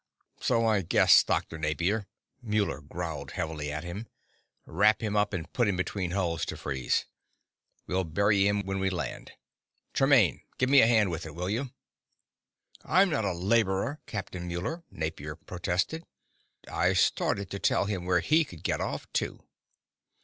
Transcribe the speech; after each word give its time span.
"So 0.39 0.65
I 0.65 0.81
guessed, 0.81 1.27
Dr. 1.27 1.59
Napier," 1.59 2.07
Muller 2.41 2.81
growled 2.81 3.33
heavily 3.33 3.71
at 3.71 3.83
him. 3.83 4.07
"Wrap 4.65 4.99
him 5.03 5.15
up 5.15 5.31
and 5.31 5.53
put 5.53 5.67
him 5.67 5.77
between 5.77 6.09
hulls 6.09 6.43
to 6.45 6.57
freeze. 6.57 7.05
We'll 7.85 8.03
bury 8.03 8.47
him 8.47 8.63
when 8.65 8.79
we 8.79 8.89
land. 8.89 9.33
Tremaine, 9.93 10.41
give 10.57 10.71
a 10.73 10.87
hand 10.87 11.11
with 11.11 11.27
it, 11.27 11.35
will 11.35 11.51
you?" 11.51 11.69
"I'm 12.83 13.11
not 13.11 13.25
a 13.25 13.31
laborer, 13.31 14.01
Captain 14.07 14.47
Muller!" 14.47 14.83
Napier 14.89 15.35
protested. 15.35 16.03
I 16.67 16.93
started 16.93 17.51
to 17.51 17.59
tell 17.59 17.85
him 17.85 18.03
where 18.05 18.21
he 18.21 18.43
could 18.43 18.63
get 18.63 18.81
off, 18.81 19.05
too. 19.13 19.43